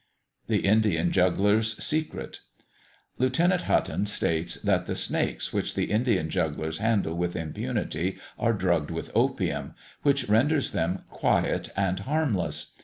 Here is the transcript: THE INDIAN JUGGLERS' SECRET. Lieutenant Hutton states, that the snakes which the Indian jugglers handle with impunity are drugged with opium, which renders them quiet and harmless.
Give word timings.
THE 0.47 0.65
INDIAN 0.65 1.11
JUGGLERS' 1.11 1.73
SECRET. 1.77 2.39
Lieutenant 3.19 3.61
Hutton 3.65 4.07
states, 4.07 4.55
that 4.63 4.87
the 4.87 4.95
snakes 4.95 5.53
which 5.53 5.75
the 5.75 5.91
Indian 5.91 6.27
jugglers 6.27 6.79
handle 6.79 7.15
with 7.15 7.35
impunity 7.35 8.17
are 8.39 8.53
drugged 8.53 8.89
with 8.89 9.11
opium, 9.13 9.75
which 10.01 10.27
renders 10.27 10.71
them 10.71 11.03
quiet 11.07 11.69
and 11.77 11.99
harmless. 11.99 12.71